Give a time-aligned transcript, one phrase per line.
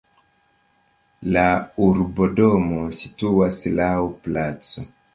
[1.35, 1.43] La
[1.89, 3.95] urbodomo situas laŭ
[4.27, 4.93] placo.